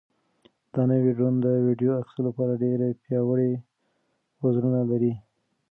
دا 0.73 0.81
نوی 0.89 1.11
ډرون 1.17 1.33
د 1.41 1.45
ویډیو 1.67 1.97
اخیستلو 2.01 2.27
لپاره 2.29 2.59
ډېر 2.63 2.79
پیاوړي 3.03 3.51
وزرونه 4.43 4.79
لري. 4.91 5.13